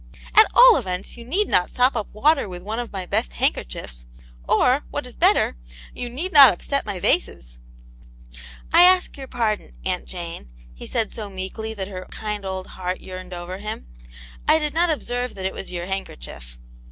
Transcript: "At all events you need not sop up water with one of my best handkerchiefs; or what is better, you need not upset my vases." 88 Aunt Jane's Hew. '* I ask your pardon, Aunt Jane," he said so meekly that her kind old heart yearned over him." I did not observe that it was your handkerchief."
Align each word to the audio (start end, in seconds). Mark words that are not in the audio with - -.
"At 0.35 0.47
all 0.55 0.77
events 0.77 1.15
you 1.15 1.23
need 1.23 1.47
not 1.47 1.69
sop 1.69 1.95
up 1.95 2.07
water 2.11 2.49
with 2.49 2.63
one 2.63 2.79
of 2.79 2.91
my 2.91 3.05
best 3.05 3.33
handkerchiefs; 3.33 4.07
or 4.49 4.81
what 4.89 5.05
is 5.05 5.15
better, 5.15 5.57
you 5.93 6.09
need 6.09 6.31
not 6.33 6.51
upset 6.51 6.87
my 6.87 6.97
vases." 6.99 7.59
88 7.59 7.59
Aunt 7.59 7.91
Jane's 7.91 8.35
Hew. 8.35 8.41
'* 8.57 8.73
I 8.73 8.81
ask 8.81 9.17
your 9.17 9.27
pardon, 9.27 9.73
Aunt 9.85 10.05
Jane," 10.07 10.49
he 10.73 10.87
said 10.87 11.11
so 11.11 11.29
meekly 11.29 11.75
that 11.75 11.87
her 11.87 12.07
kind 12.09 12.43
old 12.45 12.65
heart 12.65 13.01
yearned 13.01 13.31
over 13.35 13.59
him." 13.59 13.85
I 14.49 14.57
did 14.57 14.73
not 14.73 14.89
observe 14.89 15.35
that 15.35 15.45
it 15.45 15.53
was 15.53 15.71
your 15.71 15.85
handkerchief." 15.85 16.57